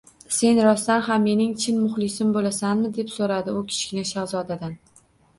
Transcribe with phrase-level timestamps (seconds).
[0.35, 4.75] —Sen rostdan ham mening chin muxlisim bo‘lasanmi?— deb so‘radi u Kichkina shahzodadan.